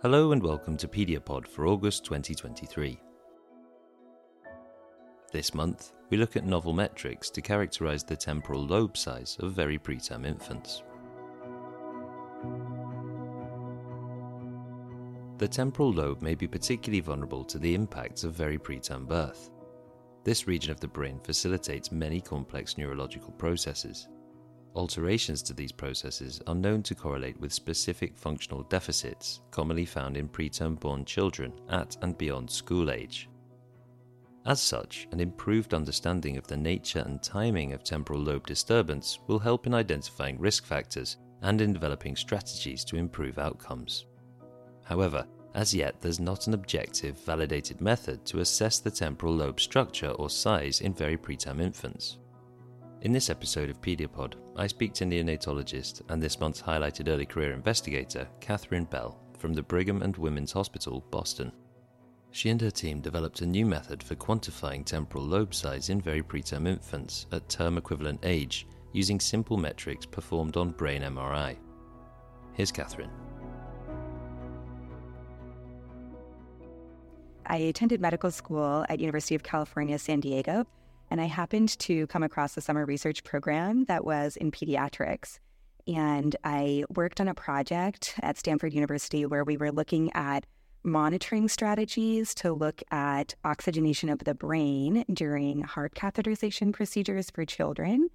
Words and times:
Hello 0.00 0.30
and 0.30 0.40
welcome 0.40 0.76
to 0.76 0.86
Pediapod 0.86 1.44
for 1.44 1.66
August 1.66 2.04
2023. 2.04 3.00
This 5.32 5.52
month, 5.52 5.90
we 6.08 6.16
look 6.16 6.36
at 6.36 6.46
novel 6.46 6.72
metrics 6.72 7.30
to 7.30 7.42
characterize 7.42 8.04
the 8.04 8.14
temporal 8.14 8.64
lobe 8.64 8.96
size 8.96 9.36
of 9.40 9.54
very 9.54 9.76
preterm 9.76 10.24
infants. 10.24 10.84
The 15.38 15.48
temporal 15.48 15.90
lobe 15.90 16.22
may 16.22 16.36
be 16.36 16.46
particularly 16.46 17.00
vulnerable 17.00 17.42
to 17.46 17.58
the 17.58 17.74
impacts 17.74 18.22
of 18.22 18.34
very 18.34 18.56
preterm 18.56 19.08
birth. 19.08 19.50
This 20.22 20.46
region 20.46 20.70
of 20.70 20.78
the 20.78 20.86
brain 20.86 21.18
facilitates 21.18 21.90
many 21.90 22.20
complex 22.20 22.78
neurological 22.78 23.32
processes. 23.32 24.06
Alterations 24.74 25.42
to 25.42 25.54
these 25.54 25.72
processes 25.72 26.40
are 26.46 26.54
known 26.54 26.82
to 26.84 26.94
correlate 26.94 27.40
with 27.40 27.52
specific 27.52 28.16
functional 28.16 28.62
deficits 28.64 29.40
commonly 29.50 29.84
found 29.84 30.16
in 30.16 30.28
preterm 30.28 30.78
born 30.78 31.04
children 31.04 31.52
at 31.68 31.96
and 32.02 32.16
beyond 32.16 32.50
school 32.50 32.90
age. 32.90 33.28
As 34.46 34.62
such, 34.62 35.08
an 35.12 35.20
improved 35.20 35.74
understanding 35.74 36.36
of 36.36 36.46
the 36.46 36.56
nature 36.56 37.02
and 37.04 37.22
timing 37.22 37.72
of 37.72 37.82
temporal 37.82 38.20
lobe 38.20 38.46
disturbance 38.46 39.18
will 39.26 39.38
help 39.38 39.66
in 39.66 39.74
identifying 39.74 40.38
risk 40.38 40.64
factors 40.64 41.16
and 41.42 41.60
in 41.60 41.72
developing 41.72 42.16
strategies 42.16 42.84
to 42.84 42.96
improve 42.96 43.38
outcomes. 43.38 44.06
However, 44.84 45.26
as 45.54 45.74
yet 45.74 46.00
there's 46.00 46.20
not 46.20 46.46
an 46.46 46.54
objective, 46.54 47.18
validated 47.24 47.80
method 47.80 48.24
to 48.26 48.40
assess 48.40 48.78
the 48.78 48.90
temporal 48.90 49.34
lobe 49.34 49.60
structure 49.60 50.10
or 50.10 50.30
size 50.30 50.80
in 50.80 50.94
very 50.94 51.16
preterm 51.16 51.60
infants. 51.60 52.18
In 53.02 53.12
this 53.12 53.30
episode 53.30 53.70
of 53.70 53.80
Pediapod, 53.80 54.34
I 54.56 54.66
speak 54.66 54.92
to 54.94 55.04
neonatologist 55.04 56.02
and 56.08 56.20
this 56.20 56.40
month's 56.40 56.60
highlighted 56.60 57.06
early 57.08 57.26
career 57.26 57.52
investigator, 57.52 58.26
Katherine 58.40 58.86
Bell, 58.86 59.20
from 59.38 59.54
the 59.54 59.62
Brigham 59.62 60.02
and 60.02 60.16
Women's 60.16 60.50
Hospital, 60.50 61.04
Boston. 61.12 61.52
She 62.32 62.50
and 62.50 62.60
her 62.60 62.72
team 62.72 63.00
developed 63.00 63.40
a 63.40 63.46
new 63.46 63.64
method 63.64 64.02
for 64.02 64.16
quantifying 64.16 64.84
temporal 64.84 65.24
lobe 65.24 65.54
size 65.54 65.90
in 65.90 66.00
very 66.00 66.24
preterm 66.24 66.66
infants 66.66 67.26
at 67.30 67.48
term 67.48 67.78
equivalent 67.78 68.18
age 68.24 68.66
using 68.92 69.20
simple 69.20 69.56
metrics 69.56 70.04
performed 70.04 70.56
on 70.56 70.72
brain 70.72 71.02
MRI. 71.02 71.56
Here's 72.54 72.72
Katherine. 72.72 73.12
I 77.46 77.58
attended 77.58 78.00
medical 78.00 78.32
school 78.32 78.84
at 78.88 78.98
University 78.98 79.36
of 79.36 79.44
California, 79.44 80.00
San 80.00 80.18
Diego, 80.18 80.66
and 81.10 81.20
I 81.20 81.24
happened 81.26 81.78
to 81.80 82.06
come 82.08 82.22
across 82.22 82.56
a 82.56 82.60
summer 82.60 82.84
research 82.84 83.24
program 83.24 83.84
that 83.86 84.04
was 84.04 84.36
in 84.36 84.50
pediatrics. 84.50 85.38
And 85.86 86.36
I 86.44 86.84
worked 86.94 87.20
on 87.20 87.28
a 87.28 87.34
project 87.34 88.14
at 88.22 88.36
Stanford 88.36 88.74
University 88.74 89.24
where 89.24 89.44
we 89.44 89.56
were 89.56 89.72
looking 89.72 90.12
at 90.12 90.44
monitoring 90.84 91.48
strategies 91.48 92.34
to 92.34 92.52
look 92.52 92.82
at 92.90 93.34
oxygenation 93.44 94.08
of 94.08 94.20
the 94.20 94.34
brain 94.34 95.04
during 95.12 95.62
heart 95.62 95.94
catheterization 95.94 96.72
procedures 96.72 97.30
for 97.30 97.44
children. 97.44 98.08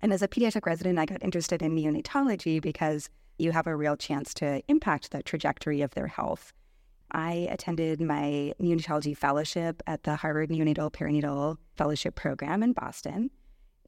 And 0.00 0.12
as 0.12 0.22
a 0.22 0.28
pediatric 0.28 0.66
resident, 0.66 0.98
I 0.98 1.06
got 1.06 1.22
interested 1.22 1.62
in 1.62 1.76
neonatology 1.76 2.60
because 2.60 3.08
you 3.38 3.52
have 3.52 3.66
a 3.66 3.76
real 3.76 3.96
chance 3.96 4.34
to 4.34 4.62
impact 4.68 5.10
the 5.10 5.22
trajectory 5.22 5.80
of 5.80 5.92
their 5.92 6.08
health. 6.08 6.52
I 7.12 7.46
attended 7.50 8.00
my 8.00 8.54
neonatology 8.60 9.16
fellowship 9.16 9.82
at 9.86 10.02
the 10.04 10.16
Harvard 10.16 10.50
Neonatal 10.50 10.90
Perinatal 10.90 11.58
Fellowship 11.76 12.14
Program 12.14 12.62
in 12.62 12.72
Boston. 12.72 13.30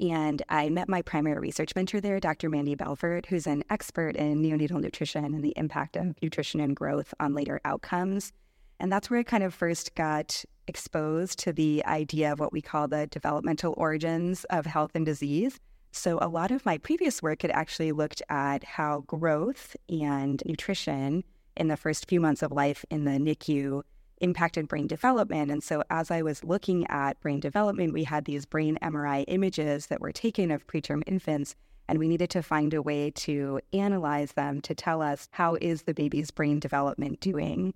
And 0.01 0.43
I 0.49 0.69
met 0.69 0.89
my 0.89 1.03
primary 1.03 1.39
research 1.39 1.75
mentor 1.75 2.01
there, 2.01 2.21
Dr. 2.21 2.51
Mandy 2.51 2.75
Belfort, 2.75 3.27
who's 3.27 3.47
an 3.47 3.63
expert 3.71 4.17
in 4.17 4.43
neonatal 4.43 4.81
nutrition 4.81 5.25
and 5.25 5.43
the 5.43 5.55
impact 5.57 5.97
of 5.97 6.21
nutrition 6.21 6.61
and 6.61 6.75
growth 6.75 7.15
on 7.21 7.35
later 7.35 7.61
outcomes. 7.65 8.33
And 8.81 8.93
that's 8.93 9.09
where 9.09 9.21
I 9.21 9.23
kind 9.23 9.45
of 9.45 9.55
first 9.55 9.95
got 9.95 10.45
exposed 10.67 11.39
to 11.41 11.53
the 11.53 11.85
idea 11.87 12.33
of 12.33 12.41
what 12.41 12.53
we 12.53 12.61
call 12.61 12.89
the 12.89 13.07
developmental 13.07 13.75
origins 13.77 14.45
of 14.45 14.67
health 14.67 14.91
and 14.95 15.07
disease. 15.07 15.61
So, 15.93 16.19
a 16.21 16.27
lot 16.27 16.51
of 16.51 16.67
my 16.67 16.79
previous 16.79 17.23
work 17.23 17.43
had 17.43 17.53
actually 17.53 17.93
looked 17.93 18.21
at 18.29 18.65
how 18.65 19.05
growth 19.07 19.77
and 19.89 20.43
nutrition 20.45 21.23
in 21.57 21.69
the 21.69 21.77
first 21.77 22.09
few 22.09 22.21
months 22.21 22.43
of 22.43 22.53
life 22.53 22.85
in 22.91 23.05
the 23.05 23.13
NICU 23.13 23.83
impacted 24.21 24.69
brain 24.69 24.87
development. 24.87 25.51
And 25.51 25.63
so, 25.63 25.83
as 25.91 26.11
I 26.11 26.23
was 26.23 26.45
looking 26.45 26.87
at 26.89 27.21
brain 27.21 27.41
development, 27.41 27.93
we 27.93 28.05
had 28.05 28.25
these 28.25 28.47
brain 28.47 28.79
MRI 28.83 29.25
images 29.29 29.87
that 29.87 30.01
were 30.01 30.13
taken 30.13 30.51
of 30.51 30.67
preterm 30.67 31.03
infants, 31.07 31.55
and 31.89 31.99
we 31.99 32.09
needed 32.09 32.31
to 32.31 32.43
find 32.43 32.73
a 32.75 32.83
way 32.83 33.11
to 33.11 33.61
analyze 33.73 34.33
them 34.33 34.61
to 34.63 34.75
tell 34.75 35.03
us 35.03 35.29
how 35.33 35.57
is 35.61 35.83
the 35.83 35.95
baby's 35.95 36.31
brain 36.31 36.59
development 36.59 37.21
doing. 37.21 37.75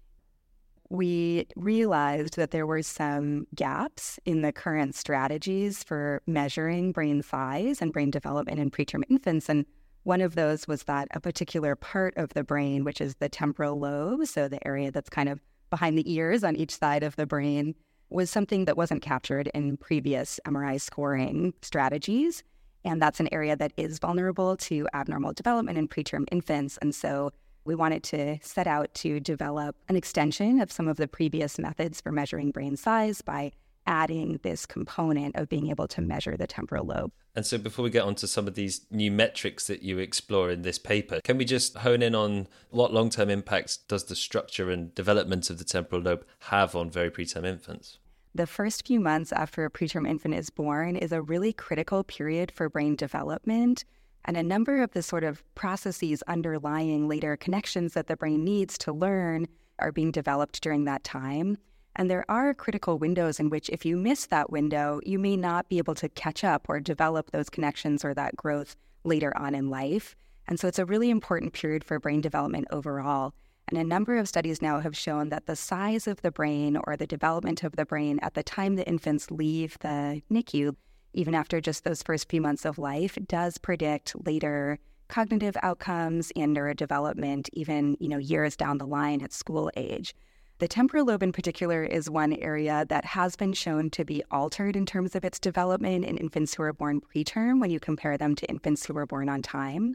We 0.91 1.47
realized 1.55 2.37
that 2.37 2.51
there 2.51 2.67
were 2.67 2.83
some 2.83 3.47
gaps 3.55 4.19
in 4.25 4.41
the 4.41 4.53
current 4.53 4.95
strategies 4.95 5.85
for 5.85 6.23
measuring 6.27 6.93
brain 6.93 7.23
size 7.23 7.83
and 7.83 7.93
brain 7.93 8.11
development 8.11 8.59
in 8.59 8.71
preterm 8.71 9.03
infants. 9.11 9.51
And 9.51 9.67
one 10.09 10.23
of 10.23 10.37
those 10.37 10.67
was 10.67 10.85
that 10.85 11.07
a 11.11 11.21
particular 11.21 11.77
part 11.77 12.15
of 12.17 12.33
the 12.33 12.43
brain, 12.43 12.83
which 12.83 12.99
is 12.99 13.17
the 13.17 13.29
temporal 13.29 13.79
lobe, 13.79 14.27
so 14.27 14.49
the 14.49 14.67
area 14.67 14.91
that's 14.91 15.11
kind 15.11 15.29
of 15.29 15.39
behind 15.69 15.99
the 15.99 16.11
ears 16.11 16.43
on 16.43 16.57
each 16.57 16.75
side 16.75 17.03
of 17.03 17.15
the 17.17 17.27
brain, 17.27 17.75
was 18.09 18.31
something 18.31 18.65
that 18.65 18.79
wasn't 18.79 19.03
captured 19.03 19.51
in 19.53 19.77
previous 19.77 20.41
MRI 20.47 20.81
scoring 20.81 21.53
strategies. 21.61 22.43
And 22.87 23.03
that's 23.03 23.21
an 23.21 23.29
area 23.33 23.55
that 23.57 23.75
is 23.77 23.99
vulnerable 23.99 24.57
to 24.57 24.89
abnormal 24.95 25.35
development 25.35 25.77
in 25.77 25.89
preterm 25.89 26.25
infants. 26.33 26.79
And 26.81 26.95
so 26.95 27.31
we 27.67 27.75
wanted 27.75 28.03
to 28.05 28.39
set 28.41 28.67
out 28.67 28.95
to 28.95 29.21
develop 29.21 29.77
an 29.91 29.97
extension 29.97 30.63
of 30.63 30.73
some 30.73 30.89
of 30.89 30.97
the 30.97 31.07
previous 31.07 31.59
methods 31.59 32.01
for 32.01 32.13
measuring 32.13 32.51
brain 32.51 32.79
size 32.79 33.21
by 33.21 33.53
adding 33.89 34.39
this 34.43 34.67
component 34.67 35.35
of 35.35 35.49
being 35.49 35.71
able 35.71 35.89
to 35.89 36.01
measure 36.01 36.37
the 36.37 36.47
temporal 36.47 36.85
lobe. 36.85 37.11
And 37.35 37.45
so, 37.45 37.59
before 37.59 37.83
we 37.83 37.91
get 37.91 38.05
on 38.05 38.15
to 38.17 38.29
some 38.29 38.47
of 38.47 38.55
these 38.55 38.83
new 38.91 39.11
metrics 39.11 39.67
that 39.67 39.83
you 39.83 39.99
explore 39.99 40.51
in 40.51 40.63
this 40.63 40.79
paper, 40.79 41.21
can 41.25 41.39
we 41.39 41.45
just 41.45 41.79
hone 41.79 42.03
in 42.03 42.15
on 42.15 42.47
what 42.71 42.93
long 42.93 43.11
term 43.11 43.31
impacts 43.31 43.79
does 43.79 44.05
the 44.05 44.15
structure 44.15 44.71
and 44.71 44.95
development 44.95 45.51
of 45.51 45.59
the 45.59 45.65
temporal 45.65 46.03
lobe 46.03 46.25
have 46.41 46.77
on 46.77 46.91
very 46.91 47.11
preterm 47.11 47.47
infants? 47.47 47.99
The 48.35 48.47
first 48.47 48.87
few 48.87 49.01
months 49.01 49.33
after 49.33 49.65
a 49.65 49.71
preterm 49.71 50.07
infant 50.09 50.35
is 50.35 50.51
born 50.51 50.95
is 50.95 51.13
a 51.13 51.23
really 51.23 51.53
critical 51.53 52.05
period 52.05 52.53
for 52.53 52.69
brain 52.69 52.95
development. 52.95 53.85
And 54.25 54.37
a 54.37 54.43
number 54.43 54.83
of 54.83 54.93
the 54.93 55.03
sort 55.03 55.25
of 55.25 55.43
processes 55.55 56.23
underlying 56.29 57.09
later 57.09 57.37
connections 57.37 57.95
that 57.95 58.09
the 58.09 58.17
brain 58.17 58.45
needs 58.45 58.77
to 58.79 58.93
learn 58.93 59.49
are 59.79 59.93
being 59.93 60.11
developed 60.11 60.61
during 60.61 60.85
that 60.85 61.05
time. 61.05 61.57
And 61.99 62.09
there 62.09 62.25
are 62.31 62.55
critical 62.55 62.97
windows 62.97 63.41
in 63.41 63.51
which, 63.51 63.69
if 63.71 63.85
you 63.85 63.97
miss 63.97 64.27
that 64.27 64.51
window, 64.51 65.01
you 65.05 65.19
may 65.19 65.37
not 65.37 65.69
be 65.69 65.79
able 65.79 65.97
to 65.97 66.09
catch 66.09 66.45
up 66.45 66.67
or 66.69 66.79
develop 66.79 67.33
those 67.33 67.51
connections 67.51 68.05
or 68.05 68.15
that 68.15 68.37
growth 68.37 68.77
later 69.03 69.37
on 69.37 69.53
in 69.53 69.69
life. 69.69 70.15
And 70.47 70.61
so 70.61 70.69
it's 70.69 70.79
a 70.79 70.85
really 70.85 71.11
important 71.11 71.55
period 71.55 71.83
for 71.83 71.99
brain 71.99 72.21
development 72.21 72.69
overall. 72.71 73.35
And 73.67 73.77
a 73.77 73.85
number 73.85 74.17
of 74.17 74.29
studies 74.29 74.63
now 74.63 74.79
have 74.79 74.97
shown 74.97 75.31
that 75.31 75.47
the 75.47 75.57
size 75.57 76.07
of 76.07 76.23
the 76.23 76.31
brain 76.31 76.79
or 76.85 76.97
the 76.97 77.07
development 77.07 77.65
of 77.65 77.75
the 77.75 77.85
brain 77.85 78.21
at 78.23 78.35
the 78.35 78.45
time 78.45 78.77
the 78.77 78.89
infants 78.89 79.33
leave 79.33 79.77
the 79.81 80.23
NICU, 80.31 80.77
even 81.15 81.35
after 81.35 81.61
just 81.61 81.83
those 81.83 82.05
first 82.05 82.31
few 82.31 82.41
months 82.41 82.65
of 82.65 82.79
life, 82.79 83.19
does 83.27 83.59
predict 83.59 84.15
later 84.25 84.79
cognitive 85.09 85.57
outcomes 85.63 86.31
and 86.37 86.57
neurodevelopment, 86.57 87.49
even 87.55 87.97
you 87.99 88.09
know 88.09 88.19
years 88.19 88.57
down 88.57 88.79
the 88.79 88.87
line 88.87 89.21
at 89.21 89.33
school 89.33 89.71
age. 89.77 90.15
The 90.59 90.67
temporal 90.67 91.05
lobe, 91.05 91.23
in 91.23 91.31
particular, 91.31 91.85
is 91.85 92.11
one 92.11 92.33
area 92.33 92.85
that 92.89 93.05
has 93.05 93.37
been 93.37 93.53
shown 93.53 93.91
to 93.91 94.05
be 94.05 94.25
altered 94.33 94.75
in 94.75 94.87
terms 94.87 95.15
of 95.15 95.25
its 95.25 95.39
development 95.39 96.05
in 96.05 96.17
infants 96.17 96.55
who 96.55 96.65
are 96.65 96.73
born 96.73 97.01
preterm 97.01 97.61
when 97.61 97.71
you 97.71 97.79
compare 97.79 98.19
them 98.19 98.35
to 98.35 98.47
infants 98.47 98.85
who 98.85 98.93
were 98.93 99.07
born 99.07 99.29
on 99.29 99.41
time. 99.41 99.95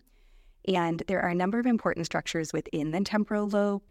And 0.66 1.04
there 1.08 1.22
are 1.22 1.30
a 1.30 1.36
number 1.36 1.60
of 1.60 1.66
important 1.66 2.06
structures 2.06 2.54
within 2.54 2.92
the 2.92 3.02
temporal 3.02 3.50
lobe 3.50 3.82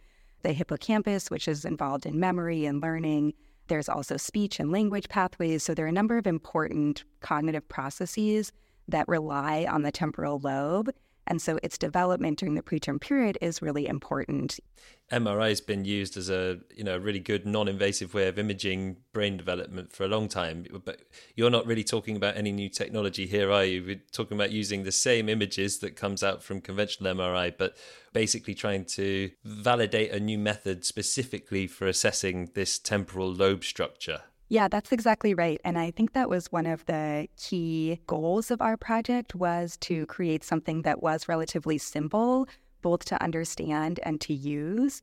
the 0.42 0.52
hippocampus, 0.54 1.30
which 1.30 1.46
is 1.46 1.64
involved 1.64 2.06
in 2.06 2.18
memory 2.18 2.64
and 2.64 2.82
learning. 2.82 3.34
There's 3.68 3.88
also 3.88 4.16
speech 4.16 4.58
and 4.58 4.72
language 4.72 5.08
pathways. 5.08 5.62
So 5.62 5.74
there 5.74 5.84
are 5.84 5.88
a 5.88 5.92
number 5.92 6.18
of 6.18 6.26
important 6.26 7.04
cognitive 7.20 7.68
processes 7.68 8.50
that 8.88 9.06
rely 9.08 9.66
on 9.70 9.82
the 9.82 9.92
temporal 9.92 10.40
lobe. 10.40 10.90
And 11.26 11.40
so 11.40 11.58
its 11.62 11.78
development 11.78 12.38
during 12.38 12.54
the 12.54 12.62
preterm 12.62 13.00
period 13.00 13.38
is 13.40 13.62
really 13.62 13.86
important. 13.86 14.58
MRI 15.12 15.50
has 15.50 15.60
been 15.60 15.84
used 15.84 16.16
as 16.16 16.28
a 16.28 16.58
you 16.74 16.82
know 16.82 16.96
a 16.96 17.00
really 17.00 17.20
good 17.20 17.46
non-invasive 17.46 18.14
way 18.14 18.28
of 18.28 18.38
imaging 18.38 18.96
brain 19.12 19.36
development 19.36 19.92
for 19.92 20.04
a 20.04 20.08
long 20.08 20.28
time. 20.28 20.66
But 20.84 21.02
you're 21.36 21.50
not 21.50 21.66
really 21.66 21.84
talking 21.84 22.16
about 22.16 22.36
any 22.36 22.50
new 22.50 22.68
technology 22.68 23.26
here, 23.26 23.52
are 23.52 23.64
you? 23.64 23.84
We're 23.84 24.02
talking 24.10 24.36
about 24.36 24.50
using 24.50 24.82
the 24.82 24.92
same 24.92 25.28
images 25.28 25.78
that 25.78 25.96
comes 25.96 26.22
out 26.22 26.42
from 26.42 26.60
conventional 26.60 27.14
MRI, 27.14 27.54
but 27.56 27.76
basically 28.12 28.54
trying 28.54 28.84
to 28.86 29.30
validate 29.44 30.12
a 30.12 30.20
new 30.20 30.38
method 30.38 30.84
specifically 30.84 31.66
for 31.66 31.86
assessing 31.86 32.50
this 32.54 32.78
temporal 32.78 33.32
lobe 33.32 33.64
structure. 33.64 34.22
Yeah, 34.52 34.68
that's 34.68 34.92
exactly 34.92 35.32
right. 35.32 35.58
And 35.64 35.78
I 35.78 35.90
think 35.90 36.12
that 36.12 36.28
was 36.28 36.52
one 36.52 36.66
of 36.66 36.84
the 36.84 37.26
key 37.38 38.00
goals 38.06 38.50
of 38.50 38.60
our 38.60 38.76
project 38.76 39.34
was 39.34 39.78
to 39.78 40.04
create 40.04 40.44
something 40.44 40.82
that 40.82 41.02
was 41.02 41.26
relatively 41.26 41.78
simple, 41.78 42.46
both 42.82 43.06
to 43.06 43.22
understand 43.22 43.98
and 44.02 44.20
to 44.20 44.34
use, 44.34 45.00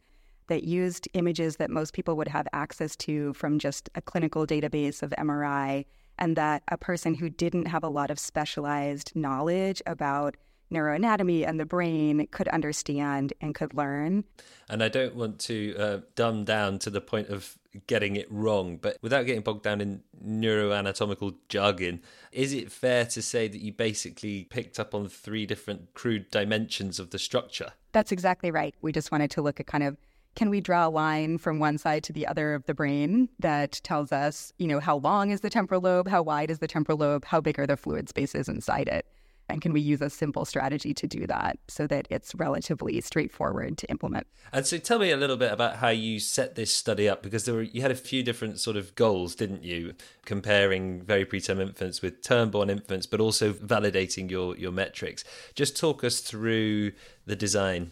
that 0.50 0.66
used 0.66 1.08
images 1.16 1.56
that 1.56 1.72
most 1.72 1.96
people 1.96 2.16
would 2.16 2.28
have 2.28 2.48
access 2.54 2.96
to 2.98 3.34
from 3.34 3.58
just 3.58 3.90
a 3.96 4.04
clinical 4.04 4.46
database 4.46 5.02
of 5.02 5.10
MRI, 5.18 5.84
and 6.20 6.36
that 6.36 6.62
a 6.68 6.78
person 6.78 7.16
who 7.16 7.28
didn't 7.28 7.66
have 7.66 7.84
a 7.84 7.90
lot 7.90 8.12
of 8.12 8.20
specialized 8.20 9.16
knowledge 9.16 9.82
about 9.88 10.38
neuroanatomy 10.72 11.48
and 11.48 11.60
the 11.60 11.66
brain 11.66 12.28
could 12.30 12.48
understand 12.50 13.34
and 13.42 13.56
could 13.56 13.74
learn. 13.74 14.24
And 14.70 14.84
I 14.84 14.90
don't 14.90 15.16
want 15.16 15.40
to 15.40 15.76
uh, 15.76 16.00
dumb 16.14 16.46
down 16.46 16.78
to 16.80 16.92
the 16.92 17.02
point 17.02 17.30
of 17.30 17.58
getting 17.88 18.16
it 18.16 18.28
wrong, 18.32 18.78
but 18.78 18.98
without 19.02 19.26
getting 19.26 19.42
bogged 19.42 19.64
down 19.64 19.82
in 19.82 20.02
neuroanatomical 20.24 21.36
jargon, 21.50 22.02
is 22.32 22.54
it 22.54 22.72
fair 22.72 23.06
to 23.06 23.22
say 23.22 23.48
that 23.48 23.62
you 23.62 23.72
basically 23.72 24.46
picked 24.46 24.80
up 24.80 24.96
on 24.96 25.08
three 25.08 25.46
different 25.46 25.94
crude 25.94 26.30
dimensions 26.32 27.00
of 27.00 27.12
the 27.12 27.20
structure? 27.20 27.74
That's 27.92 28.12
exactly 28.12 28.52
right. 28.52 28.76
We 28.82 28.92
just 28.92 29.12
wanted 29.12 29.32
to 29.32 29.42
look 29.42 29.60
at 29.60 29.68
kind 29.68 29.84
of 29.84 29.98
can 30.36 30.50
we 30.50 30.62
draw 30.62 30.88
a 30.88 30.90
line 30.90 31.38
from 31.38 31.60
one 31.60 31.78
side 31.78 32.04
to 32.04 32.14
the 32.14 32.28
other 32.28 32.54
of 32.54 32.66
the 32.66 32.74
brain 32.74 33.30
that 33.40 33.82
tells 33.84 34.12
us, 34.12 34.54
you 34.58 34.68
know, 34.68 34.80
how 34.80 34.98
long 34.98 35.32
is 35.32 35.42
the 35.42 35.50
temporal 35.50 35.82
lobe, 35.82 36.08
how 36.08 36.22
wide 36.22 36.52
is 36.52 36.60
the 36.60 36.68
temporal 36.68 36.98
lobe, 36.98 37.26
how 37.26 37.42
big 37.42 37.60
are 37.60 37.68
the 37.68 37.76
fluid 37.76 38.08
spaces 38.08 38.48
inside 38.48 38.88
it? 38.88 39.06
And 39.50 39.62
can 39.62 39.74
we 39.74 39.82
use 39.82 40.02
a 40.02 40.10
simple 40.10 40.46
strategy 40.46 40.94
to 40.94 41.08
do 41.08 41.26
that 41.28 41.58
so 41.68 41.88
that 41.88 42.08
it's 42.10 42.36
relatively 42.36 43.02
straightforward 43.02 43.78
to 43.80 43.90
implement? 43.90 44.28
And 44.54 44.66
so 44.66 44.78
tell 44.78 45.00
me 45.00 45.12
a 45.12 45.18
little 45.18 45.38
bit 45.38 45.52
about 45.52 45.78
how 45.78 45.90
you 45.90 46.20
set 46.20 46.56
this 46.56 46.74
study 46.74 47.10
up 47.10 47.24
because 47.24 47.46
there 47.46 47.56
were 47.56 47.64
you 47.64 47.82
had 47.82 47.92
a 47.92 47.96
few 47.96 48.24
different 48.24 48.60
sort 48.60 48.78
of 48.78 48.96
goals, 48.96 49.36
didn't 49.36 49.64
you? 49.64 49.94
Comparing 50.26 51.02
very 51.02 51.26
preterm 51.26 51.60
infants 51.60 52.02
with 52.02 52.22
term 52.22 52.52
born 52.52 52.70
infants, 52.70 53.08
but 53.08 53.20
also 53.20 53.52
validating 53.54 54.30
your, 54.30 54.56
your 54.58 54.72
metrics. 54.72 55.24
Just 55.56 55.76
talk 55.76 56.04
us 56.04 56.20
through 56.20 56.92
the 57.26 57.36
design. 57.36 57.92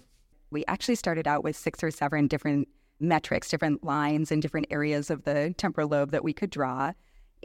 We 0.51 0.63
actually 0.65 0.95
started 0.95 1.27
out 1.27 1.43
with 1.43 1.55
six 1.55 1.83
or 1.83 1.91
seven 1.91 2.27
different 2.27 2.67
metrics, 2.99 3.49
different 3.49 3.83
lines 3.83 4.31
in 4.31 4.39
different 4.39 4.67
areas 4.71 5.09
of 5.09 5.23
the 5.23 5.53
temporal 5.57 5.89
lobe 5.89 6.11
that 6.11 6.23
we 6.23 6.33
could 6.33 6.49
draw 6.49 6.93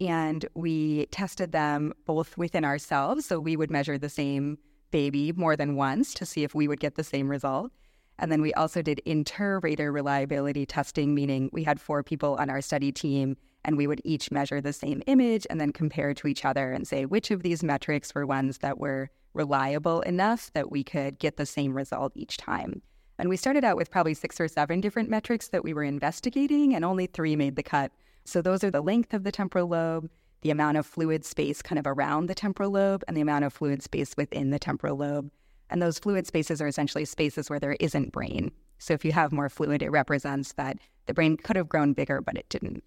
and 0.01 0.47
we 0.55 1.07
tested 1.07 1.53
them 1.53 1.93
both 2.07 2.37
within 2.37 2.65
ourselves. 2.65 3.27
So 3.27 3.39
we 3.39 3.57
would 3.57 3.71
measure 3.71 3.99
the 3.99 4.09
same 4.09 4.59
baby 4.91 5.33
more 5.33 5.57
than 5.57 5.77
once 5.77 6.15
to 6.15 6.27
see 6.27 6.45
if 6.45 6.55
we 6.55 6.69
would 6.69 6.81
get 6.81 6.97
the 6.97 7.05
same 7.05 7.29
result. 7.29 7.73
And 8.19 8.31
then 8.31 8.43
we 8.43 8.53
also 8.55 8.83
did 8.83 9.01
inter-rater 9.01 9.91
reliability 9.91 10.67
testing, 10.67 11.15
meaning 11.15 11.51
we 11.53 11.65
had 11.65 11.81
four 11.81 12.03
people 12.03 12.37
on 12.37 12.51
our 12.51 12.61
study 12.61 12.93
team 12.93 13.37
and 13.65 13.77
we 13.77 13.87
would 13.87 14.01
each 14.05 14.31
measure 14.31 14.61
the 14.61 14.73
same 14.73 15.03
image 15.07 15.47
and 15.49 15.61
then 15.61 15.73
compare 15.73 16.15
to 16.15 16.27
each 16.27 16.45
other 16.45 16.73
and 16.73 16.87
say 16.87 17.07
which 17.07 17.31
of 17.31 17.43
these 17.43 17.63
metrics 17.63 18.15
were 18.15 18.27
ones 18.27 18.59
that 18.59 18.79
were 18.79 19.11
reliable 19.35 20.01
enough 20.03 20.53
that 20.53 20.71
we 20.71 20.85
could 20.85 21.19
get 21.19 21.37
the 21.37 21.47
same 21.47 21.75
result 21.75 22.13
each 22.15 22.37
time. 22.37 22.83
And 23.19 23.29
we 23.29 23.37
started 23.37 23.65
out 23.65 23.77
with 23.77 23.91
probably 23.91 24.15
six 24.15 24.41
or 24.41 24.49
seven 24.49 24.81
different 24.81 25.09
metrics 25.09 25.49
that 25.49 25.63
we 25.63 25.73
were 25.73 25.85
investigating, 25.85 26.75
and 26.75 26.85
only 26.85 27.07
three 27.07 27.37
made 27.37 27.57
the 27.57 27.63
cut. 27.63 27.93
So 28.25 28.43
those 28.43 28.63
are 28.65 28.71
the 28.71 28.81
length 28.81 29.15
of 29.15 29.25
the 29.25 29.33
temporal 29.33 29.69
lobe, 29.69 30.11
the 30.43 30.51
amount 30.51 30.77
of 30.77 30.87
fluid 30.87 31.25
space 31.25 31.63
kind 31.63 31.79
of 31.79 31.87
around 31.87 32.27
the 32.27 32.35
temporal 32.35 32.71
lobe, 32.71 33.05
and 33.07 33.17
the 33.17 33.21
amount 33.21 33.45
of 33.45 33.53
fluid 33.53 33.83
space 33.83 34.15
within 34.17 34.51
the 34.51 34.59
temporal 34.59 34.97
lobe. 34.97 35.31
And 35.71 35.81
those 35.81 35.99
fluid 35.99 36.27
spaces 36.27 36.61
are 36.61 36.67
essentially 36.67 37.05
spaces 37.05 37.49
where 37.49 37.61
there 37.61 37.77
isn't 37.81 38.13
brain. 38.13 38.53
So 38.79 38.95
if 38.95 39.05
you 39.05 39.13
have 39.13 39.33
more 39.33 39.49
fluid, 39.49 39.83
it 39.83 39.91
represents 39.91 40.53
that 40.55 40.79
the 41.07 41.15
brain 41.15 41.37
could 41.37 41.57
have 41.57 41.69
grown 41.69 41.93
bigger, 41.93 42.21
but 42.21 42.37
it 42.37 42.49
didn't. 42.49 42.85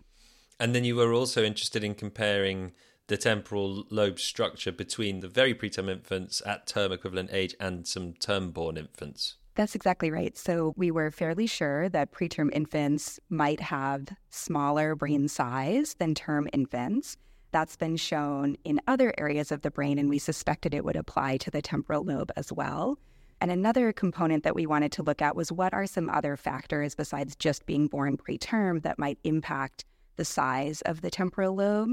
And 0.59 0.75
then 0.75 0.83
you 0.83 0.95
were 0.95 1.13
also 1.13 1.43
interested 1.43 1.83
in 1.83 1.95
comparing 1.95 2.73
the 3.07 3.17
temporal 3.17 3.85
lobe 3.89 4.19
structure 4.19 4.71
between 4.71 5.19
the 5.19 5.27
very 5.27 5.53
preterm 5.53 5.89
infants 5.89 6.41
at 6.45 6.67
term 6.67 6.91
equivalent 6.91 7.29
age 7.31 7.55
and 7.59 7.87
some 7.87 8.13
term 8.13 8.51
born 8.51 8.77
infants. 8.77 9.35
That's 9.55 9.73
exactly 9.73 10.11
right. 10.11 10.37
So 10.37 10.73
we 10.75 10.91
were 10.91 11.11
fairly 11.11 11.47
sure 11.47 11.87
that 11.89 12.11
preterm 12.11 12.49
infants 12.51 13.21
might 13.29 13.61
have 13.61 14.09
smaller 14.29 14.95
brain 14.95 15.29
size 15.29 15.95
than 15.97 16.13
term 16.13 16.49
infants. 16.51 17.15
That's 17.51 17.77
been 17.77 17.95
shown 17.95 18.57
in 18.65 18.81
other 18.85 19.13
areas 19.17 19.53
of 19.53 19.61
the 19.61 19.71
brain, 19.71 19.97
and 19.97 20.09
we 20.09 20.19
suspected 20.19 20.73
it 20.73 20.83
would 20.83 20.97
apply 20.97 21.37
to 21.37 21.51
the 21.51 21.61
temporal 21.61 22.03
lobe 22.03 22.31
as 22.35 22.51
well. 22.51 22.99
And 23.39 23.49
another 23.49 23.93
component 23.93 24.43
that 24.43 24.55
we 24.55 24.65
wanted 24.65 24.91
to 24.93 25.03
look 25.03 25.21
at 25.21 25.37
was 25.37 25.53
what 25.53 25.73
are 25.73 25.87
some 25.87 26.09
other 26.09 26.35
factors 26.35 26.93
besides 26.93 27.35
just 27.37 27.65
being 27.65 27.87
born 27.87 28.17
preterm 28.17 28.81
that 28.83 28.99
might 28.99 29.19
impact 29.23 29.85
the 30.17 30.25
size 30.25 30.81
of 30.81 30.99
the 30.99 31.09
temporal 31.09 31.55
lobe. 31.55 31.91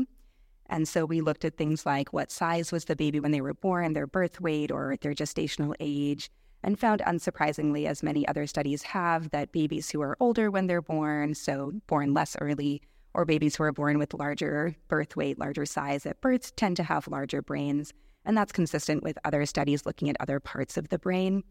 And 0.67 0.89
so 0.89 1.05
we 1.05 1.21
looked 1.21 1.45
at 1.45 1.57
things 1.57 1.87
like 1.87 2.13
what 2.13 2.33
size 2.33 2.73
was 2.73 2.87
the 2.87 2.97
baby 2.97 3.21
when 3.21 3.31
they 3.31 3.41
were 3.41 3.55
born, 3.55 3.93
their 3.93 4.07
birth 4.09 4.41
weight, 4.41 4.73
or 4.73 4.97
their 5.01 5.15
gestational 5.15 5.75
age 5.79 6.29
and 6.63 6.79
found 6.79 7.01
unsurprisingly, 7.07 7.87
as 7.87 8.03
many 8.03 8.27
other 8.27 8.47
studies 8.47 8.83
have, 8.83 9.31
that 9.31 9.53
babies 9.53 9.91
who 9.91 10.01
are 10.01 10.17
older 10.21 10.51
when 10.51 10.67
they're 10.67 10.83
born, 10.83 11.35
so 11.35 11.73
born 11.87 12.15
less 12.15 12.37
early, 12.41 12.83
or 13.15 13.25
babies 13.25 13.57
who 13.57 13.65
are 13.65 13.73
born 13.73 13.99
with 13.99 14.15
larger 14.15 14.75
birth 14.89 15.17
weight, 15.17 15.39
larger 15.39 15.67
size 15.67 16.07
at 16.07 16.21
birth, 16.21 16.55
tend 16.57 16.77
to 16.77 16.83
have 16.85 17.09
larger 17.09 17.43
brains. 17.43 17.93
And 18.25 18.37
that's 18.37 18.53
consistent 18.53 19.03
with 19.03 19.19
other 19.25 19.45
studies 19.47 19.85
looking 19.85 20.09
at 20.09 20.17
other 20.21 20.39
parts 20.39 20.77
of 20.77 20.89
the 20.89 20.99
brain. 20.99 21.43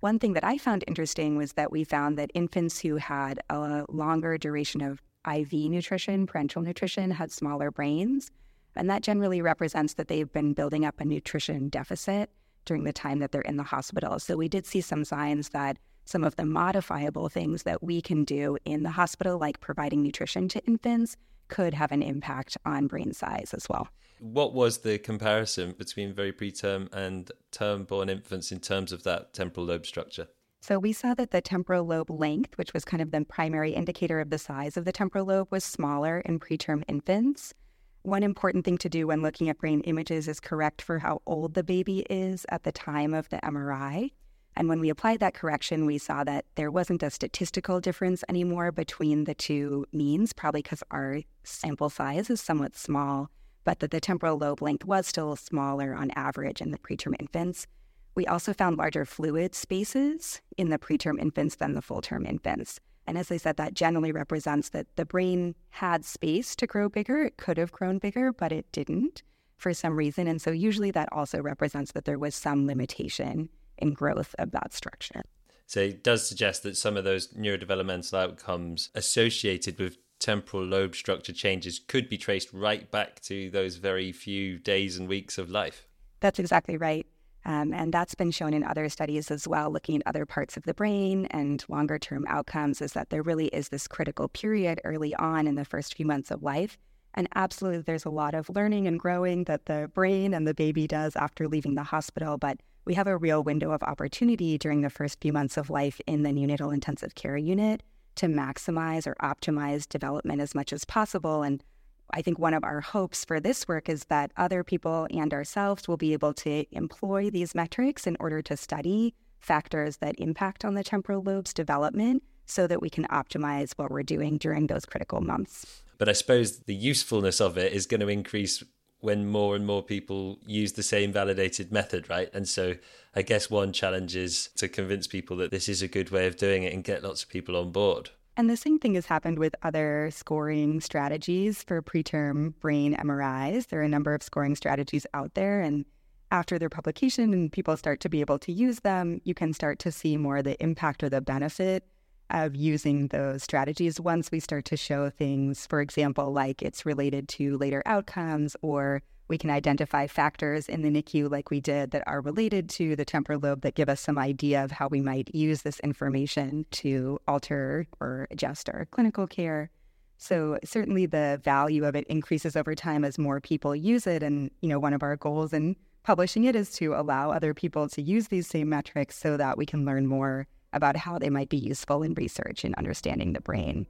One 0.00 0.18
thing 0.18 0.34
that 0.34 0.44
I 0.44 0.58
found 0.58 0.84
interesting 0.86 1.36
was 1.36 1.54
that 1.54 1.72
we 1.72 1.82
found 1.82 2.18
that 2.18 2.30
infants 2.34 2.78
who 2.80 2.96
had 2.96 3.40
a 3.50 3.84
longer 3.88 4.38
duration 4.38 4.82
of 4.82 5.02
IV 5.28 5.52
nutrition, 5.52 6.26
parenteral 6.26 6.62
nutrition, 6.62 7.10
had 7.10 7.32
smaller 7.32 7.70
brains. 7.70 8.30
And 8.76 8.88
that 8.90 9.02
generally 9.02 9.42
represents 9.42 9.94
that 9.94 10.06
they've 10.06 10.32
been 10.32 10.52
building 10.52 10.84
up 10.84 11.00
a 11.00 11.04
nutrition 11.04 11.68
deficit 11.68 12.30
during 12.68 12.84
the 12.84 12.92
time 12.92 13.18
that 13.18 13.32
they're 13.32 13.40
in 13.40 13.56
the 13.56 13.64
hospital. 13.64 14.20
So 14.20 14.36
we 14.36 14.48
did 14.48 14.66
see 14.66 14.80
some 14.80 15.04
signs 15.04 15.48
that 15.48 15.78
some 16.04 16.22
of 16.22 16.36
the 16.36 16.44
modifiable 16.44 17.28
things 17.28 17.64
that 17.64 17.82
we 17.82 18.00
can 18.00 18.24
do 18.24 18.56
in 18.64 18.82
the 18.82 18.90
hospital, 18.90 19.38
like 19.38 19.60
providing 19.60 20.02
nutrition 20.02 20.48
to 20.50 20.64
infants, 20.64 21.16
could 21.48 21.74
have 21.74 21.92
an 21.92 22.02
impact 22.02 22.56
on 22.64 22.86
brain 22.86 23.12
size 23.12 23.52
as 23.54 23.68
well. 23.68 23.88
What 24.20 24.54
was 24.54 24.78
the 24.78 24.98
comparison 24.98 25.72
between 25.72 26.12
very 26.12 26.32
preterm 26.32 26.92
and 26.92 27.30
term 27.50 27.84
born 27.84 28.08
infants 28.08 28.52
in 28.52 28.60
terms 28.60 28.92
of 28.92 29.02
that 29.04 29.32
temporal 29.32 29.66
lobe 29.66 29.86
structure? 29.86 30.28
So 30.60 30.78
we 30.78 30.92
saw 30.92 31.14
that 31.14 31.30
the 31.30 31.40
temporal 31.40 31.84
lobe 31.84 32.10
length, 32.10 32.58
which 32.58 32.74
was 32.74 32.84
kind 32.84 33.00
of 33.00 33.10
the 33.10 33.24
primary 33.24 33.72
indicator 33.72 34.20
of 34.20 34.30
the 34.30 34.38
size 34.38 34.76
of 34.76 34.84
the 34.84 34.92
temporal 34.92 35.24
lobe, 35.26 35.48
was 35.50 35.64
smaller 35.64 36.20
in 36.20 36.40
preterm 36.40 36.82
infants. 36.88 37.54
One 38.02 38.22
important 38.22 38.64
thing 38.64 38.78
to 38.78 38.88
do 38.88 39.06
when 39.06 39.22
looking 39.22 39.48
at 39.48 39.58
brain 39.58 39.80
images 39.82 40.28
is 40.28 40.40
correct 40.40 40.80
for 40.80 40.98
how 40.98 41.20
old 41.26 41.54
the 41.54 41.64
baby 41.64 42.06
is 42.08 42.46
at 42.48 42.62
the 42.62 42.72
time 42.72 43.12
of 43.12 43.28
the 43.28 43.38
MRI. 43.38 44.12
And 44.56 44.68
when 44.68 44.80
we 44.80 44.88
applied 44.88 45.20
that 45.20 45.34
correction, 45.34 45.86
we 45.86 45.98
saw 45.98 46.24
that 46.24 46.44
there 46.56 46.70
wasn't 46.70 47.02
a 47.02 47.10
statistical 47.10 47.80
difference 47.80 48.24
anymore 48.28 48.72
between 48.72 49.24
the 49.24 49.34
two 49.34 49.86
means, 49.92 50.32
probably 50.32 50.62
because 50.62 50.82
our 50.90 51.20
sample 51.44 51.90
size 51.90 52.30
is 52.30 52.40
somewhat 52.40 52.76
small, 52.76 53.30
but 53.64 53.80
that 53.80 53.90
the 53.90 54.00
temporal 54.00 54.36
lobe 54.36 54.62
length 54.62 54.84
was 54.84 55.06
still 55.06 55.36
smaller 55.36 55.94
on 55.94 56.10
average 56.16 56.60
in 56.60 56.70
the 56.70 56.78
preterm 56.78 57.14
infants. 57.20 57.66
We 58.14 58.26
also 58.26 58.52
found 58.52 58.78
larger 58.78 59.04
fluid 59.04 59.54
spaces 59.54 60.40
in 60.56 60.70
the 60.70 60.78
preterm 60.78 61.20
infants 61.20 61.54
than 61.56 61.74
the 61.74 61.82
full 61.82 62.02
term 62.02 62.26
infants. 62.26 62.80
And 63.08 63.16
as 63.16 63.32
I 63.32 63.38
said, 63.38 63.56
that 63.56 63.72
generally 63.72 64.12
represents 64.12 64.68
that 64.68 64.86
the 64.96 65.06
brain 65.06 65.54
had 65.70 66.04
space 66.04 66.54
to 66.56 66.66
grow 66.66 66.90
bigger. 66.90 67.24
It 67.24 67.38
could 67.38 67.56
have 67.56 67.72
grown 67.72 67.96
bigger, 67.96 68.32
but 68.34 68.52
it 68.52 68.70
didn't 68.70 69.22
for 69.56 69.72
some 69.72 69.96
reason. 69.96 70.28
And 70.28 70.42
so 70.42 70.50
usually 70.50 70.90
that 70.90 71.08
also 71.10 71.40
represents 71.40 71.92
that 71.92 72.04
there 72.04 72.18
was 72.18 72.34
some 72.34 72.66
limitation 72.66 73.48
in 73.78 73.94
growth 73.94 74.34
of 74.38 74.50
that 74.50 74.74
structure. 74.74 75.22
So 75.66 75.80
it 75.80 76.04
does 76.04 76.28
suggest 76.28 76.62
that 76.64 76.76
some 76.76 76.98
of 76.98 77.04
those 77.04 77.28
neurodevelopmental 77.28 78.12
outcomes 78.12 78.90
associated 78.94 79.78
with 79.78 79.96
temporal 80.18 80.64
lobe 80.64 80.94
structure 80.94 81.32
changes 81.32 81.78
could 81.78 82.10
be 82.10 82.18
traced 82.18 82.52
right 82.52 82.90
back 82.90 83.20
to 83.22 83.48
those 83.50 83.76
very 83.76 84.12
few 84.12 84.58
days 84.58 84.98
and 84.98 85.08
weeks 85.08 85.38
of 85.38 85.48
life. 85.48 85.86
That's 86.20 86.38
exactly 86.38 86.76
right. 86.76 87.06
Um, 87.44 87.72
and 87.72 87.92
that's 87.92 88.14
been 88.14 88.30
shown 88.30 88.52
in 88.52 88.62
other 88.62 88.88
studies 88.88 89.30
as 89.30 89.48
well, 89.48 89.70
looking 89.70 89.96
at 89.96 90.06
other 90.06 90.26
parts 90.26 90.56
of 90.56 90.64
the 90.64 90.74
brain 90.74 91.26
and 91.30 91.64
longer 91.68 91.98
term 91.98 92.26
outcomes, 92.28 92.82
is 92.82 92.92
that 92.92 93.10
there 93.10 93.22
really 93.22 93.46
is 93.46 93.68
this 93.68 93.88
critical 93.88 94.28
period 94.28 94.80
early 94.84 95.14
on 95.14 95.46
in 95.46 95.54
the 95.54 95.64
first 95.64 95.94
few 95.94 96.04
months 96.04 96.30
of 96.30 96.42
life. 96.42 96.76
And 97.14 97.28
absolutely, 97.34 97.82
there's 97.82 98.04
a 98.04 98.10
lot 98.10 98.34
of 98.34 98.50
learning 98.50 98.86
and 98.86 99.00
growing 99.00 99.44
that 99.44 99.66
the 99.66 99.90
brain 99.94 100.34
and 100.34 100.46
the 100.46 100.54
baby 100.54 100.86
does 100.86 101.16
after 101.16 101.48
leaving 101.48 101.74
the 101.74 101.82
hospital. 101.82 102.36
But 102.36 102.58
we 102.84 102.94
have 102.94 103.06
a 103.06 103.16
real 103.16 103.42
window 103.42 103.72
of 103.72 103.82
opportunity 103.82 104.58
during 104.58 104.82
the 104.82 104.90
first 104.90 105.20
few 105.20 105.32
months 105.32 105.56
of 105.56 105.70
life 105.70 106.00
in 106.06 106.22
the 106.22 106.30
neonatal 106.30 106.72
intensive 106.72 107.14
care 107.14 107.36
unit 107.36 107.82
to 108.16 108.26
maximize 108.26 109.06
or 109.06 109.14
optimize 109.22 109.88
development 109.88 110.40
as 110.40 110.54
much 110.54 110.72
as 110.72 110.84
possible. 110.84 111.42
And 111.42 111.62
I 112.10 112.22
think 112.22 112.38
one 112.38 112.54
of 112.54 112.64
our 112.64 112.80
hopes 112.80 113.24
for 113.24 113.40
this 113.40 113.68
work 113.68 113.88
is 113.88 114.04
that 114.04 114.32
other 114.36 114.64
people 114.64 115.06
and 115.10 115.32
ourselves 115.32 115.86
will 115.86 115.96
be 115.96 116.12
able 116.12 116.34
to 116.34 116.64
employ 116.74 117.30
these 117.30 117.54
metrics 117.54 118.06
in 118.06 118.16
order 118.18 118.42
to 118.42 118.56
study 118.56 119.14
factors 119.40 119.98
that 119.98 120.14
impact 120.18 120.64
on 120.64 120.74
the 120.74 120.84
temporal 120.84 121.22
lobe's 121.22 121.52
development 121.52 122.22
so 122.46 122.66
that 122.66 122.80
we 122.80 122.90
can 122.90 123.04
optimize 123.06 123.72
what 123.76 123.90
we're 123.90 124.02
doing 124.02 124.38
during 124.38 124.66
those 124.66 124.84
critical 124.84 125.20
months. 125.20 125.82
But 125.98 126.08
I 126.08 126.12
suppose 126.12 126.60
the 126.60 126.74
usefulness 126.74 127.40
of 127.40 127.58
it 127.58 127.72
is 127.72 127.86
going 127.86 128.00
to 128.00 128.08
increase 128.08 128.64
when 129.00 129.28
more 129.28 129.54
and 129.54 129.64
more 129.64 129.82
people 129.82 130.38
use 130.46 130.72
the 130.72 130.82
same 130.82 131.12
validated 131.12 131.70
method, 131.70 132.08
right? 132.08 132.30
And 132.32 132.48
so 132.48 132.74
I 133.14 133.22
guess 133.22 133.50
one 133.50 133.72
challenge 133.72 134.16
is 134.16 134.48
to 134.56 134.68
convince 134.68 135.06
people 135.06 135.36
that 135.36 135.50
this 135.50 135.68
is 135.68 135.82
a 135.82 135.88
good 135.88 136.10
way 136.10 136.26
of 136.26 136.36
doing 136.36 136.64
it 136.64 136.72
and 136.72 136.82
get 136.82 137.04
lots 137.04 137.22
of 137.22 137.28
people 137.28 137.56
on 137.56 137.70
board. 137.70 138.10
And 138.38 138.48
the 138.48 138.56
same 138.56 138.78
thing 138.78 138.94
has 138.94 139.06
happened 139.06 139.40
with 139.40 139.56
other 139.64 140.10
scoring 140.12 140.80
strategies 140.80 141.64
for 141.64 141.82
preterm 141.82 142.54
brain 142.60 142.94
MRIs. 142.94 143.66
There 143.66 143.80
are 143.80 143.82
a 143.82 143.88
number 143.88 144.14
of 144.14 144.22
scoring 144.22 144.54
strategies 144.54 145.04
out 145.12 145.34
there. 145.34 145.60
And 145.60 145.84
after 146.30 146.56
their 146.56 146.68
publication 146.68 147.32
and 147.32 147.50
people 147.50 147.76
start 147.76 147.98
to 147.98 148.08
be 148.08 148.20
able 148.20 148.38
to 148.38 148.52
use 148.52 148.78
them, 148.78 149.20
you 149.24 149.34
can 149.34 149.52
start 149.52 149.80
to 149.80 149.90
see 149.90 150.16
more 150.16 150.40
the 150.40 150.56
impact 150.62 151.02
or 151.02 151.08
the 151.08 151.20
benefit 151.20 151.82
of 152.30 152.54
using 152.54 153.08
those 153.08 153.42
strategies 153.42 153.98
once 153.98 154.30
we 154.30 154.38
start 154.38 154.66
to 154.66 154.76
show 154.76 155.10
things, 155.10 155.66
for 155.66 155.80
example, 155.80 156.32
like 156.32 156.62
it's 156.62 156.86
related 156.86 157.28
to 157.30 157.58
later 157.58 157.82
outcomes 157.86 158.54
or 158.62 159.02
we 159.28 159.38
can 159.38 159.50
identify 159.50 160.06
factors 160.06 160.68
in 160.68 160.82
the 160.82 160.90
NICU, 160.90 161.30
like 161.30 161.50
we 161.50 161.60
did, 161.60 161.90
that 161.90 162.02
are 162.06 162.20
related 162.20 162.68
to 162.70 162.96
the 162.96 163.04
temporal 163.04 163.40
lobe 163.40 163.60
that 163.60 163.74
give 163.74 163.88
us 163.88 164.00
some 164.00 164.18
idea 164.18 164.64
of 164.64 164.70
how 164.70 164.88
we 164.88 165.00
might 165.00 165.34
use 165.34 165.62
this 165.62 165.80
information 165.80 166.64
to 166.72 167.18
alter 167.28 167.86
or 168.00 168.26
adjust 168.30 168.68
our 168.70 168.86
clinical 168.86 169.26
care. 169.26 169.70
So 170.16 170.58
certainly 170.64 171.06
the 171.06 171.40
value 171.44 171.84
of 171.84 171.94
it 171.94 172.06
increases 172.08 172.56
over 172.56 172.74
time 172.74 173.04
as 173.04 173.18
more 173.18 173.40
people 173.40 173.76
use 173.76 174.06
it. 174.06 174.22
And, 174.22 174.50
you 174.60 174.68
know, 174.68 174.78
one 174.78 174.94
of 174.94 175.02
our 175.02 175.16
goals 175.16 175.52
in 175.52 175.76
publishing 176.02 176.44
it 176.44 176.56
is 176.56 176.72
to 176.72 176.94
allow 176.94 177.30
other 177.30 177.54
people 177.54 177.88
to 177.90 178.02
use 178.02 178.28
these 178.28 178.46
same 178.46 178.68
metrics 178.68 179.16
so 179.16 179.36
that 179.36 179.58
we 179.58 179.66
can 179.66 179.84
learn 179.84 180.06
more 180.06 180.46
about 180.72 180.96
how 180.96 181.18
they 181.18 181.30
might 181.30 181.48
be 181.48 181.56
useful 181.56 182.02
in 182.02 182.14
research 182.14 182.64
and 182.64 182.74
understanding 182.74 183.32
the 183.32 183.40
brain. 183.40 183.86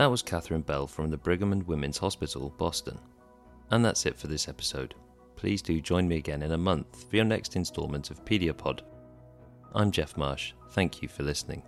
That 0.00 0.10
was 0.10 0.22
Katherine 0.22 0.62
Bell 0.62 0.86
from 0.86 1.10
the 1.10 1.18
Brigham 1.18 1.52
and 1.52 1.62
Women's 1.62 1.98
Hospital, 1.98 2.54
Boston. 2.56 2.98
And 3.70 3.84
that's 3.84 4.06
it 4.06 4.16
for 4.16 4.28
this 4.28 4.48
episode. 4.48 4.94
Please 5.36 5.60
do 5.60 5.78
join 5.78 6.08
me 6.08 6.16
again 6.16 6.40
in 6.40 6.52
a 6.52 6.56
month 6.56 7.04
for 7.10 7.16
your 7.16 7.26
next 7.26 7.54
instalment 7.54 8.10
of 8.10 8.24
Pediapod. 8.24 8.80
I'm 9.74 9.90
Jeff 9.90 10.16
Marsh. 10.16 10.54
Thank 10.70 11.02
you 11.02 11.08
for 11.08 11.22
listening. 11.22 11.62